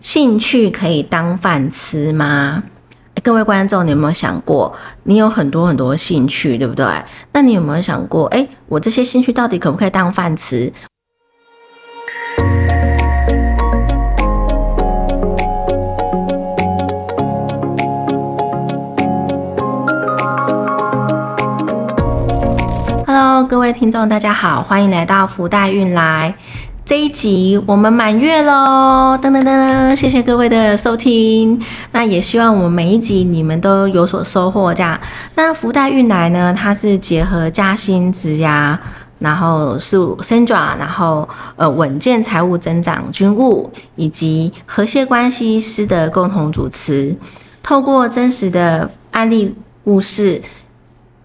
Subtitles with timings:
[0.00, 2.62] 兴趣可以当饭吃吗？
[3.22, 6.86] 各位观众，你有没有想过，你有很多很多兴趣，对不对？
[7.32, 10.72] 那你有没有想过，哎，我这些兴趣到底可不可以当饭吃
[23.06, 26.34] ？Hello，各位听众，大家好，欢迎来到福袋运来。
[26.86, 29.18] 这一集我们满月喽！
[29.20, 31.60] 噔噔噔噔，谢谢各位的收听。
[31.90, 34.72] 那也希望我们每一集你们都有所收获。
[34.72, 34.96] 这样，
[35.34, 38.78] 那福袋运来呢，它是结合加薪、职涯，
[39.18, 47.16] 然后是 Sandra，然后呃稳健财务增长、军务以及和谐关系师的共同主持，
[47.64, 50.40] 透过真实的案例故事，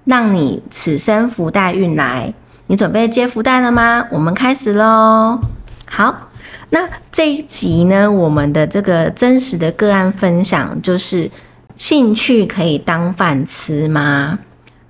[0.05, 2.33] 让你此生福袋运来。
[2.67, 4.07] 你准备接福袋了吗？
[4.09, 5.37] 我们开始喽。
[5.85, 6.29] 好，
[6.69, 11.29] 那这一集呢，我们的这个真实的个案分享就是：
[11.75, 14.39] 兴趣可以当饭吃吗？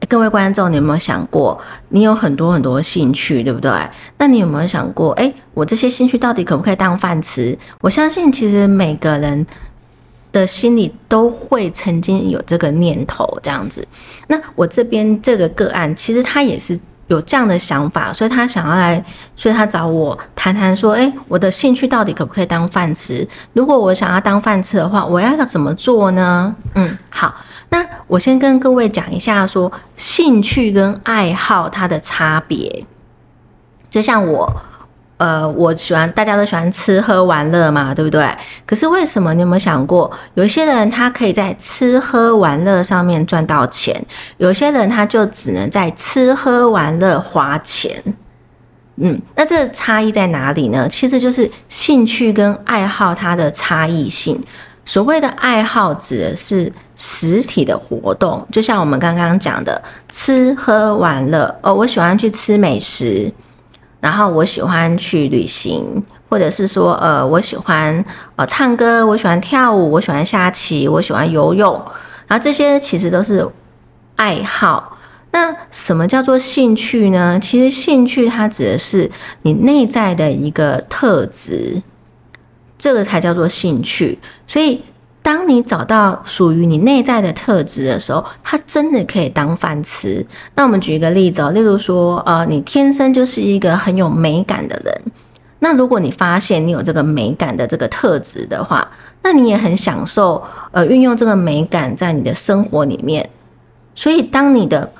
[0.07, 3.71] 各位观众，你有没有想过，你有很多很多兴趣，对不对？
[4.19, 7.57] 那你有没有想过，哎，我这些兴趣到底可不可以当饭吃？
[7.81, 9.43] 我相信，其实每个人
[10.31, 13.87] 的心里都会曾经有这个念头，这样子。
[14.27, 16.79] 那我这边这个个案，其实他也是。
[17.11, 19.03] 有这样的想法，所以他想要来，
[19.35, 23.27] 所以他找我谈谈说，哎，我的兴趣到底可不可以当饭吃？
[23.51, 26.55] 如果我想要当饭吃的话，我要怎么做呢？
[26.75, 27.35] 嗯，好，
[27.67, 32.85] 那我先跟各位讲一下，说兴趣跟爱好它的差别，
[33.89, 34.49] 就像我。
[35.21, 38.27] 呃，我喜欢，大家都喜欢吃喝玩乐嘛，对不对？
[38.65, 44.03] 可是为什么你有没有想过，有一些人他可以在吃喝玩乐上面赚到钱，
[44.37, 48.03] 有些人他就只能在吃喝玩乐花钱。
[48.95, 50.87] 嗯，那这差异在哪里呢？
[50.89, 54.43] 其实就是兴趣跟爱好它的差异性。
[54.85, 61.55] 所谓的爱好指的是实体的活动，就像我们刚刚讲的吃喝玩乐。
[61.61, 63.31] 哦，我喜欢去吃美食。
[64.01, 68.03] 然后我喜欢去旅行，或者是说，呃，我喜欢
[68.35, 71.73] 呃唱歌，我喜欢跳舞，我喜欢下棋，我喜欢游泳，
[72.27, 73.47] 然后这些其实都是
[74.17, 74.97] 爱好。
[75.31, 77.39] 那什么叫做兴趣呢？
[77.39, 79.09] 其实兴趣它指的是
[79.43, 81.81] 你内在的一个特质，
[82.77, 84.19] 这个才叫做兴趣。
[84.45, 84.83] 所以。
[85.23, 90.25] 当你找到属于你内在的特质的时候，它真的可以当饭吃。
[90.55, 95.01] 那我们举一个例子哦，例如说，呃，你天生就是一个很有美感的人。
[95.59, 98.89] 那如果你发现你有这个美感的这个特质的话，
[99.21, 103.29] 那你也很享受，呃，运用这个美感在你的生活里面。
[103.93, 104.91] 所以，当你的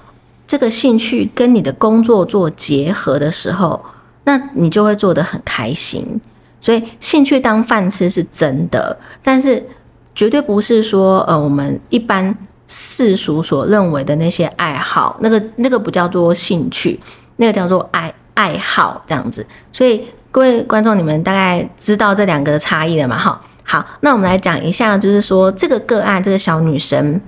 [0.46, 3.84] 这个兴趣跟你的工作做结合的时候，
[4.26, 6.22] 那你就会做得很开心。
[6.62, 9.68] 所以，兴趣当饭吃是真的，但是。
[10.14, 12.36] 绝对不是说，呃，我们一般
[12.68, 17.00] 世俗所认为的那些爱好，那个那个不叫做兴趣，
[17.38, 19.46] 那个叫做爱爱好这样子。
[19.72, 23.18] 所以各位观众，你们大概知道这两个的差异了嘛？
[23.18, 27.20] 哈，好，那我们来讲一下，就是说这个个案，这个小女生，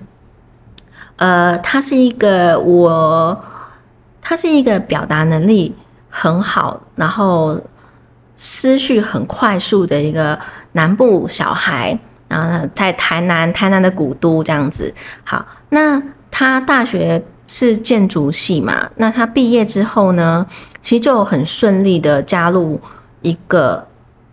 [1.15, 3.43] 呃，她是一个我，
[4.21, 5.73] 她是一个表达能力
[6.09, 7.59] 很好，然后
[8.35, 10.37] 思绪很快速的一个
[10.73, 11.97] 南部小孩。
[12.27, 14.93] 然后呢在台南，台南的古都这样子。
[15.23, 16.01] 好，那
[16.31, 18.89] 他大学是建筑系嘛？
[18.95, 20.45] 那他毕业之后呢，
[20.81, 22.79] 其实就很顺利的加入
[23.21, 23.85] 一个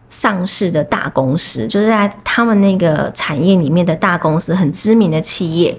[0.08, 5.78] 上市的大公司，就是在他们那个产业里面的大公司，很知名的企业。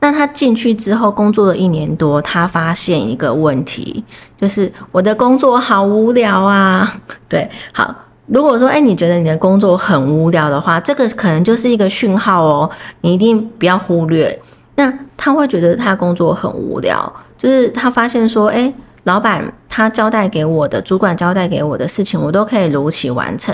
[0.00, 4.04] 那他进去之后工作了一年多，他发现一个问题，
[4.36, 7.00] 就是我的工作好无聊啊。
[7.28, 7.92] 对，好。
[8.28, 14.38] 如果说，哎，你觉得你的工作很无聊的话，这个可能就是一个讯号哦，你一定不要忽略。
[14.76, 18.72] 那他会觉得他工作很无聊，就是他发现说，哎，
[19.04, 23.52] 老板他交代给我的，主管交代给我的事情，我都可以如期完成，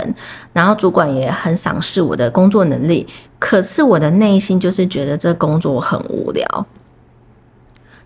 [0.53, 3.07] 然后主管也很赏识我的工作能力，
[3.39, 6.67] 可是我的内心就是觉得这工作很无聊。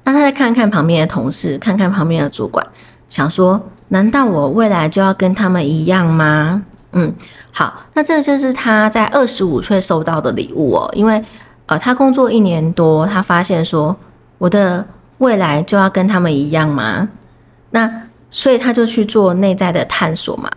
[0.04, 2.64] 那他再看看旁边的同事，看看旁边的主管。
[3.08, 6.62] 想说，难道我未来就要跟他们一样吗？
[6.92, 7.12] 嗯，
[7.52, 10.90] 好，那这就是他在二十五岁收到的礼物哦。
[10.94, 11.22] 因为，
[11.66, 13.94] 呃，他工作一年多，他发现说，
[14.38, 14.86] 我的
[15.18, 17.08] 未来就要跟他们一样吗？
[17.70, 17.90] 那
[18.30, 20.50] 所以他就去做内在的探索嘛。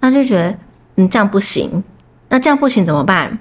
[0.00, 0.54] 他就觉得，
[0.96, 1.82] 嗯，这样不行。
[2.28, 3.38] 那这样不行怎么办？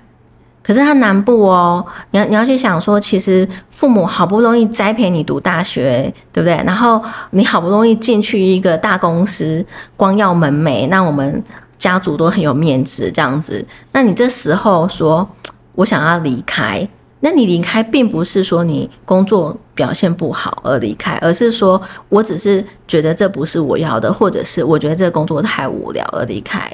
[0.63, 6.55] 可是他南部哦，你要你要去想说，其实父母好不容易栽培你读大学，对不对？
[6.65, 9.63] 然后你好不容易进去一个大公司，
[9.97, 11.43] 光耀门楣，那我们
[11.77, 13.63] 家族都很有面子这样子。
[13.91, 15.27] 那你这时候说
[15.75, 16.87] 我想要离开，
[17.19, 26.71] 那你离开并不是说你工作表现不好而离开，而是说我只是觉得这不是我要的，或者是我觉得这个工作太无聊而离开。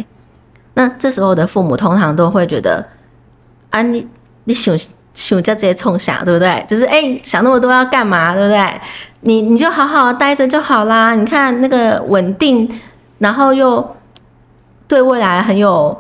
[0.76, 2.86] 那这时候的父母通常都会觉得
[3.70, 4.08] 啊，你
[4.46, 4.78] 你想
[5.14, 6.66] 想在这些冲下，对不对？
[6.68, 8.82] 就是哎，想那么多要干嘛，对不对？
[9.22, 11.14] 你你就好好待着就好啦。
[11.14, 12.70] 你看那个稳定，
[13.18, 13.96] 然后又
[14.88, 15.98] 对未来很有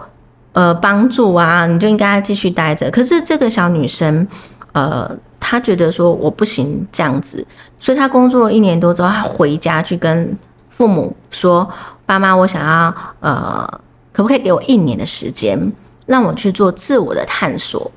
[0.53, 2.89] 呃帮助啊，你就应该继续待着。
[2.89, 4.25] 可是这个小女生，
[4.71, 7.45] 呃，她觉得说我不行这样子，
[7.77, 10.37] 所以她工作一年多之后，她回家去跟
[10.69, 11.69] 父母说
[12.07, 13.67] ：“爸妈，我想要呃，
[14.13, 15.71] 可不可以给我一年的时间，
[16.09, 17.89] 让我去做自我的探索？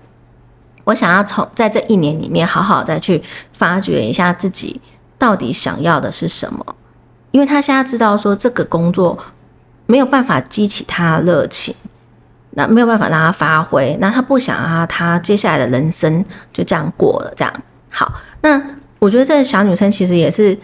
[0.85, 3.21] 我想要从在这一年里面好好再去
[3.53, 4.81] 发掘一下自己。”
[5.23, 6.67] 到底想要的是什么？
[7.31, 9.17] 因为他现在知道说这个工作
[9.87, 11.73] 没有办法激起他热情，
[12.51, 17.33] 那没有办法让他发挥，那他不想啊，他接下来的人生就这样过了。
[17.37, 17.55] 这样
[17.89, 18.61] 好，那
[18.99, 20.59] 我觉得这小女生其实也是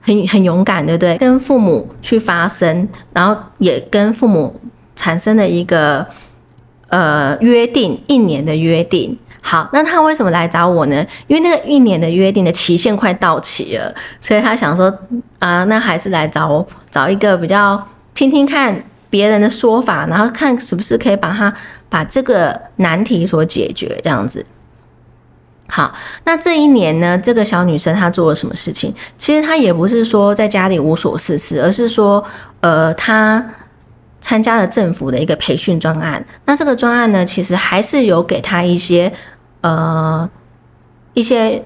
[0.00, 1.16] 很很勇敢，对不对？
[1.18, 4.60] 跟父母去发声，然后也跟父母
[4.96, 6.04] 产生了一个
[6.88, 9.18] 呃约定，一年的约定。
[9.40, 11.06] 好，那他为什么来找我呢？
[11.26, 14.92] 因为那个一年的约定的期限快到期了，所以他想说
[15.38, 17.82] 啊，那还是来找我找一个比较
[18.14, 21.54] 听听看别人的说法，然后看是不是可以把他
[21.88, 24.44] 把这个难题所解决这样子。
[25.70, 25.94] 好，
[26.24, 28.92] 那这一年呢，这个小女生她做了什么事情？
[29.18, 32.24] 其实她也不是说在家里无所事事，而是说，
[32.60, 33.44] 呃，她
[34.20, 36.24] 参加了政府的一个培训专案。
[36.44, 39.12] 那这个专案呢，其实还是有给他一些。
[39.60, 40.30] 呃，
[41.14, 41.60] 一些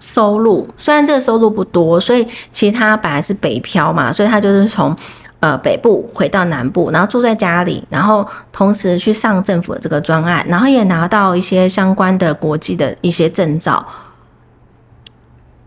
[0.00, 4.96] 收入，虽然这个收入不多，所以其实他本来是北漂嘛，所以他就是从
[5.40, 13.86] 呃北部回到南部，然后住在家里，然后同时去上政府的这个专案，然后也拿到一些相关的国际的一些证照。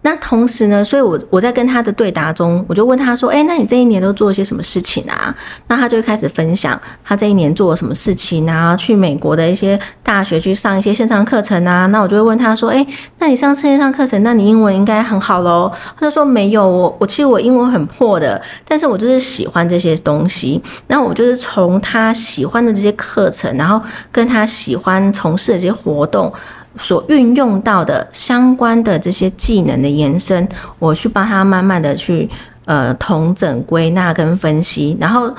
[0.02, 5.36] 那同时呢，所以我我在跟他的对答中，我就问他说：“哎，那你这一年都做了些什么事情啊？”
[5.68, 11.86] 那他就开始分享他这一年做了什么事情啊，去美国的一些大学去上一些线上课程啊。
[11.88, 12.88] 那我就会问他说：“哎，
[13.18, 15.70] 那你上线上课程，那你英文应该很好喽？”
[16.00, 20.62] 他就说：“没有，我我其实我英文很破的，但是我就是喜欢这些东西。
[20.88, 23.82] 那我就是从他喜欢的这些课程，然后
[24.14, 26.32] 跟他喜欢从事的这些活动。”
[26.80, 30.48] 所运用到的相关的这些技能的延伸，
[30.80, 32.28] 我去帮他慢慢的去
[32.64, 35.30] 呃统整归纳跟分析，然后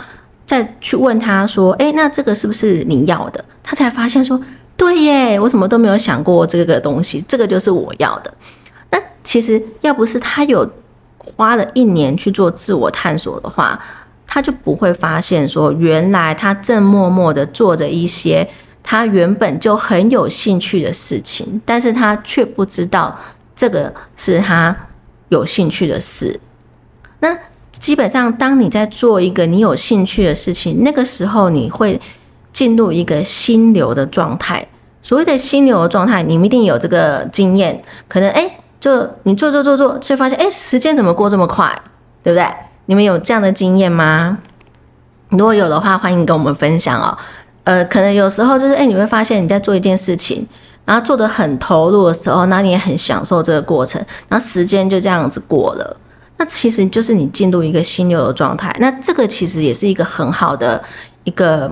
[0.44, 3.42] 再去问他说，诶，那这个是不是你要的？
[3.62, 4.38] 他才发现说，
[4.76, 8.32] 对耶，我怎么都没有想过这个东西，这个就是我要的。
[8.90, 10.70] 那其实要不是他有
[11.16, 13.80] 花了一年去做自我探索的话，
[14.26, 18.46] 他就不会发现说，原来他正默默的做着一些。
[18.82, 23.18] 他原本就很有兴趣的事情，但是他却不知道
[23.54, 24.76] 这个是他
[25.28, 26.38] 有兴趣的事。
[27.20, 27.36] 那
[27.72, 32.00] 基本上，当你在做一个你有兴趣的事情，那个时候你会
[32.52, 34.66] 进入一个心流的状态。
[35.02, 37.82] 所谓的心流的状态，你们一定有这个经验。
[38.06, 41.74] 可能哎，就你做做做做，却发现哎，时间怎么过这么快，
[42.22, 42.46] 对不对？
[42.86, 44.38] 你们有这样的经验吗？
[45.30, 47.16] 如果有的话，欢迎跟我们分享哦。
[47.64, 50.46] 呃，可能有时候就是，哎，你会发现你在做一件事情，
[50.84, 55.96] 然后做的很投入的时候，那你也很享受这个过程，然后时间就这样子过了，
[56.38, 58.74] 那其实就是你进入一个心流的状态。
[58.80, 60.82] 那这个其实也是一个很好的
[61.24, 61.70] 一个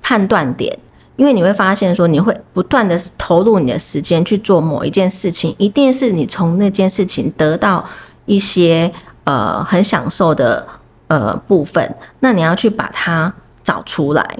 [0.00, 0.78] 判断点，
[1.16, 7.84] 因为你会发现说，你会不断的投入你的时间去做某一件事情，一定是你从那件事情得到
[8.26, 8.90] 一些
[9.24, 10.64] 呃很享受的
[11.08, 13.34] 呃部分，那你要去把它
[13.64, 14.38] 找出来。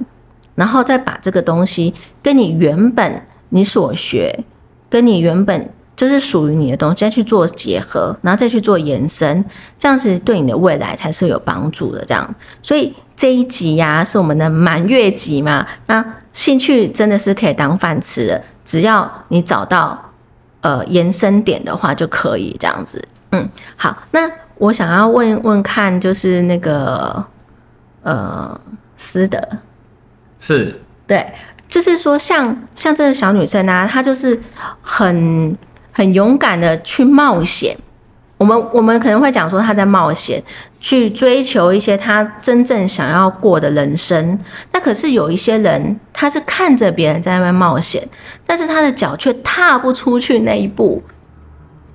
[0.57, 4.43] 然后再把这个东西跟你原本你所学，
[4.89, 9.45] 跟你原本就是属于你的东西再去做结合，然后再去做延伸，
[9.77, 12.03] 这样子对你的未来才是有帮助的。
[12.05, 15.65] 这样，所以这一集呀是我们的满月集嘛。
[15.85, 19.99] 那兴趣真的是可以当饭吃的，只要你找到
[20.61, 23.07] 呃延伸点的话就可以这样子。
[23.31, 27.23] 嗯，好，那我想要问问看，就是那个
[28.01, 28.59] 呃
[28.95, 29.39] 思德。
[30.39, 31.25] 是对，
[31.67, 34.39] 就是说，像像这个小女生啊，她就是
[34.81, 35.57] 很
[35.91, 37.75] 很勇敢的去冒险。
[38.37, 40.41] 我们我们可能会讲说，她在冒险，
[40.79, 44.37] 去追求一些她真正想要过的人生。
[44.71, 48.07] 那可是有一些人，他是看着别人在那边冒险，
[48.45, 51.01] 但是他的脚却踏不出去那一步。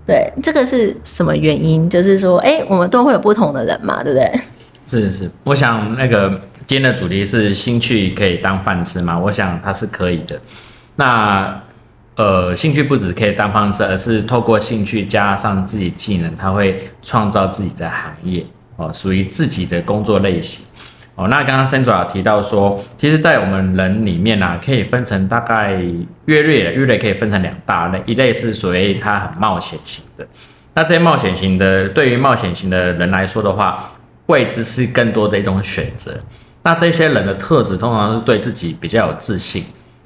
[0.04, 1.88] 对，这个是什么原因？
[1.88, 4.40] 就是说，哎，我们都会有不同的人嘛，对不对？
[4.84, 9.18] 是是，我想那个今天的主题是兴趣可以当饭吃吗？
[9.18, 10.40] 我想它是可以的。
[10.96, 11.60] 那
[12.14, 18.44] 呃，兴趣不只可以当饭吃，而是透过兴趣加上自己技能，它会创造自己的行业
[18.76, 20.64] 哦，属于自己的工作类型
[21.14, 21.26] 哦。
[21.28, 25.72] 那刚刚 Sandra 提到说，其实，在我们人里面呢，可以分成大概
[26.26, 30.28] 约略约略可以分成两大类，一类是所谓它很冒险型的。
[30.74, 33.90] 那这些冒险型的，对于冒险型的人来说的话，
[34.26, 36.20] 未知是更多的一种选择。
[36.62, 39.64] 那这些人的特质通常是对自己比较有自信。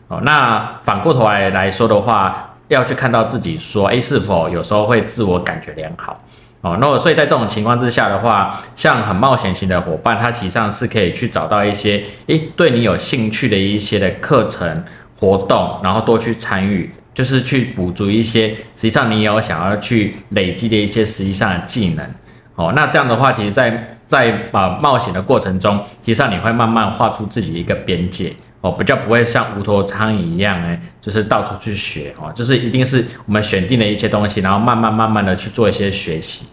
[0.09, 6.21] 哦，那反过头来来说的话，要去看到自己说，哎，是否有时候会自我感觉良好？
[6.63, 14.85] 哦，那所以在这种情况之下的话，像很冒险型的伙伴，他实际上是可以去找到一些，哎，对你有兴趣的一些的课程
[15.21, 22.07] 活动，然后多去参与，就是去补足一些实际上你有想要去累积的一些实际上的技能。
[22.55, 28.33] 哦，那这样的话，其实，在在啊冒险的过程中，其实你会慢慢画出自己一个边界。
[28.63, 36.47] 哦，比较不会像无头苍蝇一样呢，就是到处去学哦，就是一定是我们选定了一些东西，然后慢慢慢慢的去做一些学习。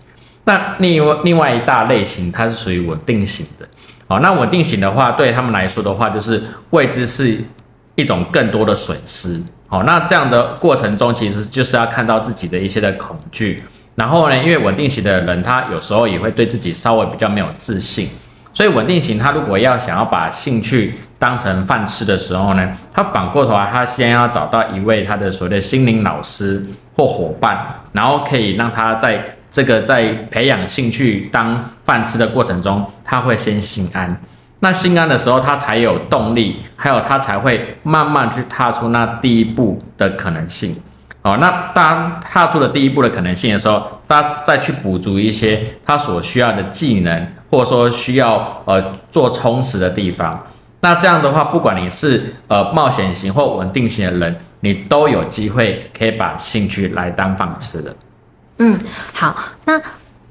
[0.44, 3.68] 那另外另外一大类型，它是属于稳定型的。
[4.08, 7.42] 哦，那稳定型的话，对他们来说的话，就是未知是
[7.96, 9.42] 一种更多的损失。
[9.70, 13.64] 哦，那这样的过程中，其实就是要看到自己的一些的恐惧。
[13.96, 18.10] 然后呢，因为稳定型的人，他有时候也会对自己稍微比较没有自信。
[18.54, 26.64] 所以稳定型，他如果要想要把兴趣当成饭吃的时候呢，他反过头来，他先要找到一位他的所谓的心灵老师
[26.96, 34.20] 或伙伴，然后可以让他在这个在培养兴趣当饭吃的过程中，他会先心安。
[34.60, 40.76] 那心安的时候，他才有动力，还有他才会慢慢去踏出那第一步的可能性。
[41.24, 47.28] 哦，那当踏出了第一步的可能性的时候，他再去补足一些他所需要的技能。
[47.54, 50.44] 或者说需要呃做充实的地方，
[50.80, 57.96] 那这样的话，不管你是呃冒险型或稳定型的人，你都有机会可以把兴趣来当饭吃的。
[58.58, 58.80] 嗯，
[59.14, 59.80] 好，那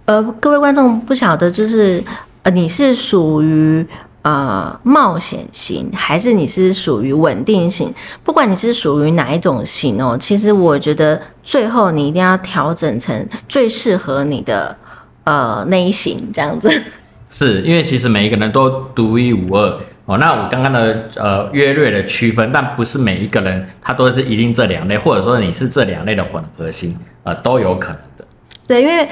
[0.07, 2.03] 呃各位观众不晓得就是
[2.43, 3.87] 呃你是属于
[4.23, 7.93] 呃冒险型还是你是属于稳定型？
[8.25, 14.77] 不管你是属于哪一种型哦，其实我觉得最后你一定要调整成最适合你的
[15.25, 16.71] 呃那一型这样子。
[17.29, 20.19] 是因为其实每一个人都独一无二哦。
[20.19, 28.25] 那我刚刚的呃约略的区分，但不是每一个人他都是一定这两类，或者说你是这两类的混合型，呃都有可能的。
[28.67, 29.09] 对，因为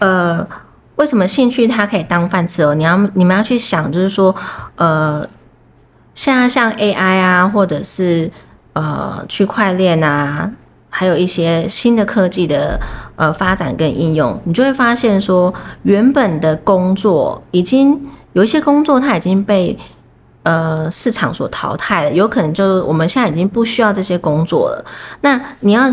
[0.00, 0.44] 呃
[1.00, 2.74] 为什么兴趣它可以当饭吃哦？
[2.74, 4.34] 你要你们要去想，就是说
[4.76, 5.26] 呃
[6.14, 8.30] 现在像 AI 啊，或者是
[8.74, 10.52] 呃区块链啊。
[10.92, 12.76] 还有一些新的科技的
[13.14, 15.54] 呃发展跟应用，你就会发现说，
[15.84, 17.96] 原本的工作已经
[18.32, 19.78] 有一些工作它已经被
[20.42, 24.84] 呃市场所淘汰了，有可能就是我们现在已经不需要这些工作了。
[25.20, 25.84] 那你要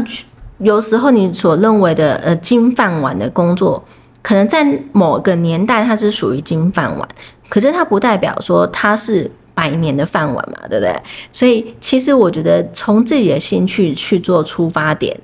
[0.58, 3.84] 有时候你所认为的呃金饭碗的工作，
[4.22, 7.08] 可能在某个年代它是属于金饭碗，
[7.50, 9.30] 可是它不代表说它是。
[9.58, 10.96] 百年的饭碗嘛，对不对？
[11.32, 15.20] 所以其实我觉得从自己的兴趣去做出发点，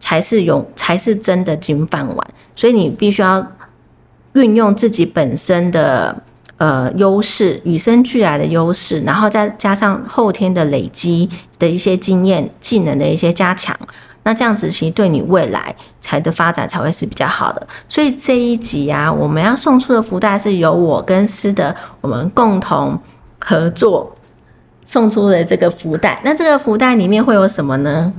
[0.00, 2.26] 才是用才是真的金饭碗。
[2.56, 3.46] 所以你必须要
[4.32, 6.16] 运用自己本身的
[6.56, 13.78] 呃优势，与生俱来的优势，然后再加上后天的累积的一些经验、技能的一些加强，
[14.24, 17.66] 那这样子其实对你未来才的发展才会是比较好的。
[17.88, 22.98] 所以这一集啊，我们要送出的福袋是由我跟思德我们共同。
[23.46, 24.10] 合作
[24.86, 28.10] 送出的这个福袋，那这个福袋里面会有什么呢？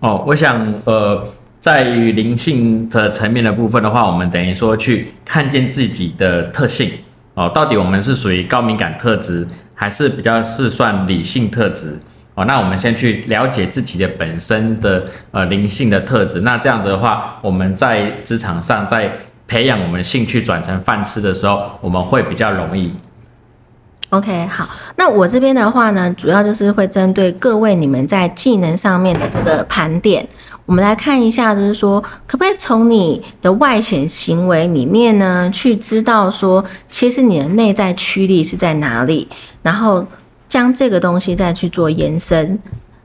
[0.00, 1.24] 哦，我想，呃，
[1.60, 6.90] 在于灵性的层面的部分的话，我们等于说去看见自己的特性
[7.34, 12.00] 哦，到底我们是属于高敏感特质，还是比较是算理性特质？
[12.34, 19.12] 哦，那我们先去了解自己的本身的呃灵性的特质，那这样子的话，我们在职场上在
[19.46, 22.94] 培养我们兴趣转成饭吃的时候，我们会比较容易。
[24.08, 30.26] OK，好，那我这边的话呢，主要就是会针对各位你们在技能上面的这个盘点，
[30.66, 39.28] 我们来看一下，就是说可不可以从你的外显行为里面呢，去知道说，其实你的内在驱力是在哪里，
[39.62, 40.06] 然后
[40.52, 42.58] 将这个东西再去做延伸，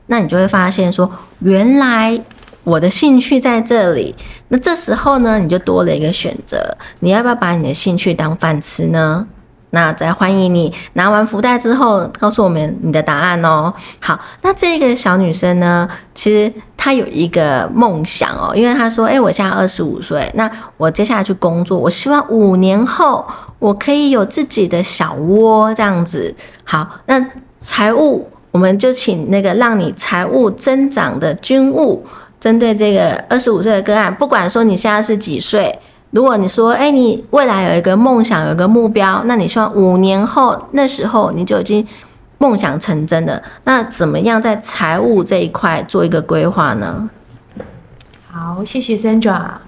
[0.08, 2.20] 那你就会发现说，原来
[2.62, 4.14] 我的兴趣在这里，
[4.48, 9.26] 那这时候呢，你就多了一个选择，你要不要把你的兴趣当饭吃呢？
[9.70, 13.72] 那再欢迎你拿完福袋之后，告诉我们你的答案哦。
[13.98, 23.26] 好，那这个小女生呢，其实她有一个梦想哦，因为她说：“哎，我现在二十五岁，那我接下来去工作，我希望五年后
[23.58, 26.34] 我可以有自己的小窝这样子。
[26.64, 27.24] 好，那
[27.60, 32.04] 财务我们就请那个让你财务增长的军务，
[32.40, 35.76] 针对这个二十五岁的个案，不管说你现在是几岁，
[36.10, 41.86] 如果你说，哎，你未来有一个梦想，有一个目标，那你希望五年后那时候你就已经
[42.38, 47.10] 梦想成真了，那怎么样在财务这一块做一个规划呢？
[48.30, 49.67] 好，谢谢 Sandra。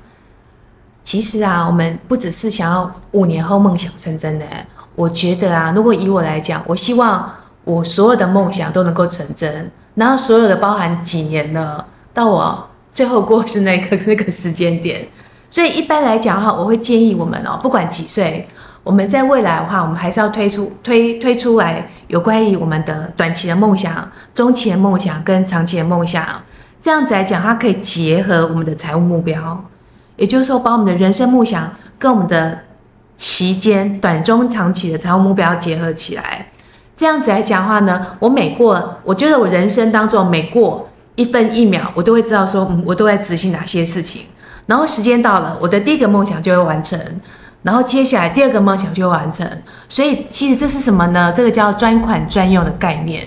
[1.02, 4.47] 其实啊，我们不只是想要五年后梦想成真的。
[4.95, 7.30] 我觉得啊，如果以我来讲，我希望
[7.64, 15.07] 我所有的梦想都能够成真，然后所有的包含几年呢，到我最后过世那个 那个时间点。
[15.49, 18.47] 所以一般来讲的话，我会建议我们哦，不管几岁，
[18.85, 26.25] 我们在未来的话，我们还是要推出推推出来有关于我们的短期的梦想、中期的梦想跟长期的梦想。
[26.83, 29.64] 这样子来讲，它可以结合我们的财务目标，
[30.21, 32.59] 也就是说，把我们的人生梦想跟我们的
[33.17, 36.47] 期间短、中、长期的财务目标结合起来。
[36.95, 44.25] 这样子来讲的话呢，我每过，我觉得我人生当中每过一分一秒，我都会知道说，我都在执行哪些事情。
[44.67, 47.00] 然后时间到了，我的第一个梦想就会完成，
[47.62, 49.50] 然后接下来第二个梦想就会完成。
[49.89, 51.33] 所以其实这是什么呢？
[51.35, 53.27] 这个叫专款专用的概念，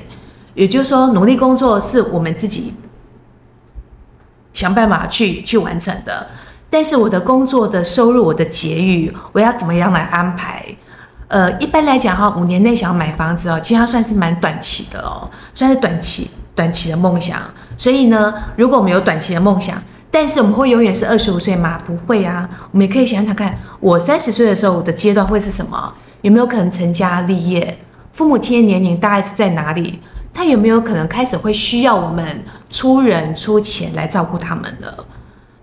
[0.53, 2.75] 也就是说，努力工作是我们自己。
[4.53, 6.27] 想办法去去完成的，
[6.73, 10.65] 但是我的工作的收入，我的结余，我要怎么样来安排？
[11.27, 17.37] 呃，一般来讲哈，五年内想要买房子哦，其实它算是蛮短期的哦，算是短期短期的梦想。
[17.77, 21.79] 所以呢，如果我们有短期的梦想，但是我们会永远是二十五岁吗？
[21.85, 25.93] 不会啊，我们也可以想想看，我三十岁的时候，我的阶段会是什么？
[26.23, 27.77] 有没有可能成家立业？
[28.13, 29.99] 父母亲的年龄大概是在哪里？
[30.33, 32.43] 他有没有可能开始会需要我们？
[32.71, 35.05] 出人出钱来照顾他们了，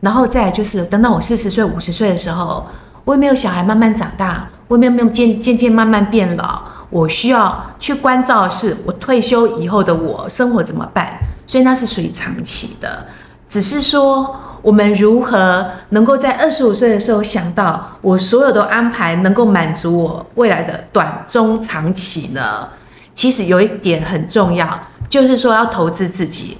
[0.00, 2.66] 然后再就是等到我四十岁、五十岁的时候，
[3.04, 11.18] 我也没有小孩慢慢长大，我也没有渐渐渐慢慢变老，我需要去关照的是我退休以后的我生活怎么办？
[11.46, 13.06] 所以那是属于长期的，
[13.48, 22.68] 只是说我们如何能够在二十五岁的时候想到我所有的安排能够满足我未来的短中长期呢？
[23.14, 26.56] 其实有一点很重要，就是说要投资自己。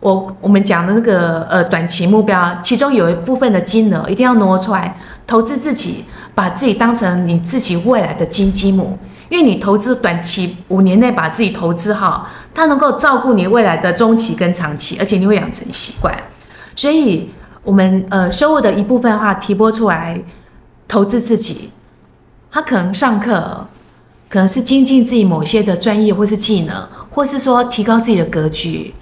[0.00, 6.04] 我我们讲的那个呃短期目标，其中有一部分的金额一定要挪出来投资自己，
[6.34, 8.98] 把自己当成你自己未来的金鸡母，
[9.30, 16.14] 因为你投资短期五年内把自己投资好，它能够照顾你未来的中期跟长期，而且你会养成习惯。
[16.76, 17.30] 所以，
[17.64, 20.20] 我们呃收入的一部分的话提拨出来
[20.86, 21.70] 投资自己，
[22.52, 23.66] 他可能上课，
[24.28, 28.94] 可能是精进自己某些的专业或是技能，或是说提高自己的格局。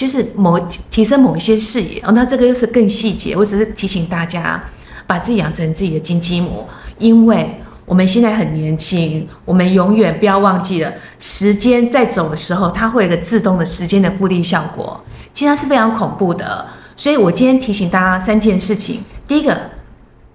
[0.00, 0.58] 就是某
[0.90, 3.36] 提升某一些视野，哦，那这个又是更细节。
[3.36, 4.58] 我只是提醒大家，
[5.06, 14.98] 把自己养成自己的金鸡母，因为我们现在很年轻，我们永远不要忘记了，时间在走的时候，它会有个自动的时间的复利效果，
[15.34, 16.64] 其实它是非常恐怖的。
[16.96, 19.54] 所以我今天提醒大家三件事情：第一个，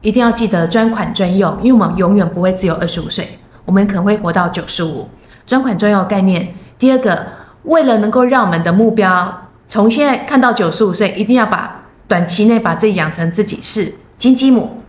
[0.01, 3.27] 一定要记得专款专用，因为我们永远不会只有二十五岁，
[3.65, 5.09] 我们可能会活到九十五。
[5.47, 6.53] 专款专用概念。
[6.77, 7.25] 第二个，
[7.63, 9.41] 为了能够让我们的目标。
[9.67, 14.81] 从现在看到九十五岁，一定要把短期内把自己养成自己是金鸡母。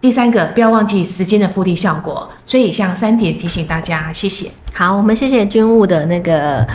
[0.00, 2.28] 第三个，不要忘记时间的复利效果。
[2.46, 4.50] 所以以上三点提醒大家，谢谢。
[4.72, 6.66] 好，我们谢谢军务的那个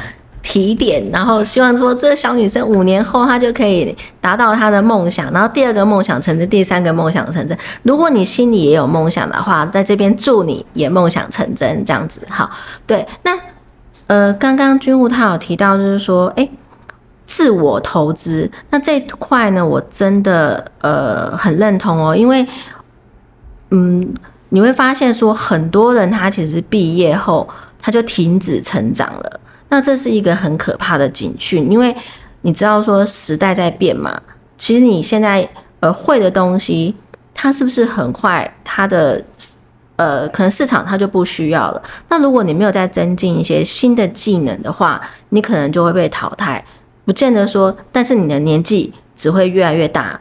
[0.43, 7.57] 提点，然后希望说这个小女生五年后她就可以达到她的梦想，然后第二个梦想成真，第三个梦想成真。
[7.81, 12.49] 如果你心里也有梦想的话，在这边祝你也梦想成真，这样子好。
[12.85, 13.35] 对，那
[14.05, 16.47] 呃，刚刚军务他有提到，就是说，哎。
[17.25, 22.45] 自我投资，那这块呢，我真的呃很认同哦，因为
[23.71, 24.13] 嗯，
[24.49, 27.47] 你会发现说很多人他其实毕业后
[27.81, 31.95] 他就停止成长了，那这是一个很可怕的警讯，因为
[32.41, 34.21] 你知道说时代在变嘛，
[34.57, 35.47] 其实你现在
[35.79, 36.95] 呃会的东西，
[37.33, 39.21] 它是不是很快它的
[39.95, 41.81] 呃可能市场它就不需要了？
[42.07, 46.63] 那如果你没有再增进一些新的技能的话，你可能就会被淘汰。
[47.05, 50.19] 不见得说，但是你的年纪只会越来越大，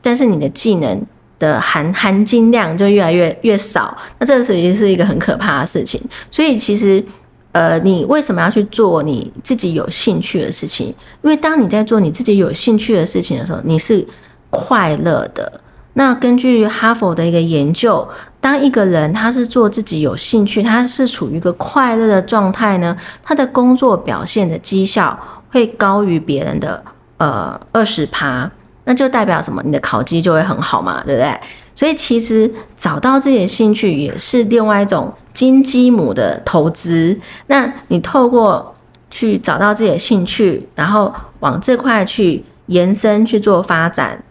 [0.00, 1.02] 但是你的技能
[1.38, 3.96] 的含含金量就越来越越少。
[4.18, 6.00] 那这个其实是一个很可怕的事情。
[6.30, 7.04] 所以其实，
[7.52, 10.86] 呃，你为什么要去做你自己有兴趣的事情？
[10.86, 10.94] 因
[11.28, 14.06] 为当你在做你自己有兴趣的事情的时候，你是
[14.50, 15.60] 快乐的。
[15.96, 18.08] 那根据哈佛的一个研究，
[18.40, 25.18] 当一个人他是做自己有兴趣，他是处于一个快乐的状态呢，他的工作表现的绩效。
[25.54, 26.82] 会高于别人的
[27.18, 28.50] 呃二十趴，
[28.82, 29.62] 那就代表什么？
[29.64, 31.40] 你的考绩就会很好嘛，对不对？
[31.76, 37.16] 所以其实找到自己的兴趣也是另外一种金鸡母的投资。
[37.46, 38.74] 那你透过
[39.10, 44.22] 去找到自己的兴趣，然后往这块去延伸去做发展，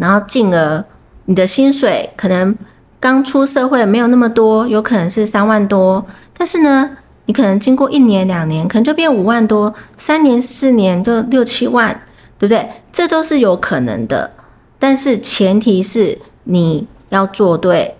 [0.00, 0.84] 然后进而
[1.26, 2.56] 你的薪水可能
[2.98, 6.04] 刚出社会没有那么多，有可能是三万多，
[6.36, 6.90] 但是呢，
[7.26, 12.00] 你可能经过一年两年，可能就变五万多，三年四年就六七万，
[12.38, 12.68] 对不对？
[12.92, 14.30] 这都是有可能的。
[14.78, 17.96] 但是前提是你要做对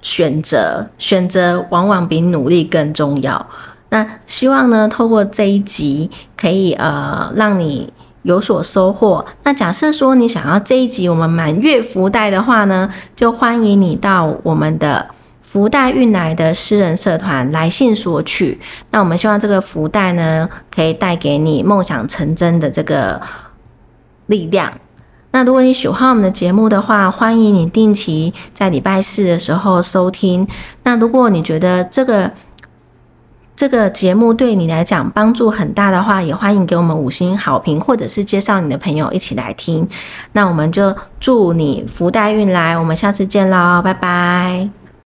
[0.00, 3.46] 选择，选择往往比努力更重要。
[3.90, 9.24] 那希望呢，透过这一集可以呃让你有所收获。
[9.42, 15.06] 那假设说你想要这一集我们满月福袋的话呢，就欢迎你到我们的
[15.50, 18.60] 福袋运来的私人社团来信索取。
[18.90, 23.18] 那我们希望这个福袋呢，可以带给你梦想成真的这个
[24.26, 24.70] 力量。
[25.30, 30.46] 那如果你喜欢我们的节目的话，欢迎你定期在礼拜四的时候收听。
[30.82, 32.30] 那如果你觉得这个
[33.56, 39.88] 这个节目对你来讲帮助很大的话，也欢迎给我们五星好评，或者是介绍你的朋友一起来听。
[40.32, 44.77] 那我们就祝你福袋运来，我们下次见喽，拜拜。